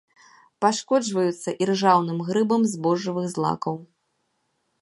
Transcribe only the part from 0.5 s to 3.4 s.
Пашкоджваюцца іржаўным грыбам збожжавых